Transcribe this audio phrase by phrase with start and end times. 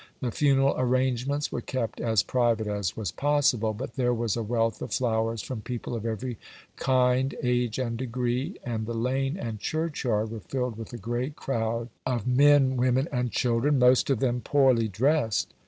[0.19, 4.81] The funeral arrangements were kept as private as was possible; but there was a wealth
[4.81, 6.39] of flowers from people of every
[6.75, 11.89] kind, age, and degree, and the lane and churchyard were filled with a great crowd
[12.03, 15.53] of men, women, and children, most of them poorly dressed.